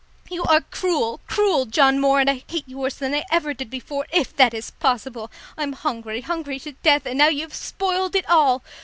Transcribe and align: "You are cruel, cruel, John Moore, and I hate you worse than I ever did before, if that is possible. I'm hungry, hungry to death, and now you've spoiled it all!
"You 0.31 0.43
are 0.45 0.61
cruel, 0.61 1.21
cruel, 1.27 1.67
John 1.67 1.99
Moore, 1.99 2.19
and 2.21 2.27
I 2.27 2.43
hate 2.49 2.63
you 2.67 2.79
worse 2.79 2.95
than 2.95 3.13
I 3.13 3.23
ever 3.29 3.53
did 3.53 3.69
before, 3.69 4.07
if 4.11 4.35
that 4.35 4.51
is 4.51 4.71
possible. 4.71 5.31
I'm 5.55 5.73
hungry, 5.73 6.21
hungry 6.21 6.57
to 6.61 6.71
death, 6.71 7.05
and 7.05 7.19
now 7.19 7.27
you've 7.27 7.53
spoiled 7.53 8.15
it 8.15 8.27
all! 8.27 8.63